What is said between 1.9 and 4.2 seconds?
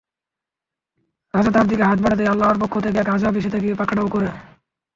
বাড়াতেই আল্লাহর পক্ষ থেকে এক আযাব এসে তাকে পাকড়াও